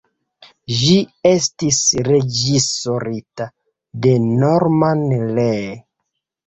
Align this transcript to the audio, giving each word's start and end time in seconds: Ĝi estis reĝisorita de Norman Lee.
Ĝi 0.77 0.95
estis 1.31 1.83
reĝisorita 2.09 3.49
de 4.07 4.19
Norman 4.27 5.09
Lee. 5.41 5.75